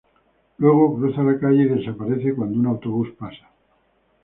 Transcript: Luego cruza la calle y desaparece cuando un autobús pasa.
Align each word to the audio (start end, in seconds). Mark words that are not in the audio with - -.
Luego 0.57 0.95
cruza 0.95 1.21
la 1.21 1.37
calle 1.39 1.61
y 1.61 1.67
desaparece 1.67 2.33
cuando 2.33 2.59
un 2.59 2.65
autobús 2.65 3.09
pasa. 3.19 3.51